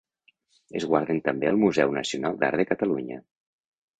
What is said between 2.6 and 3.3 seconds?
de Catalunya.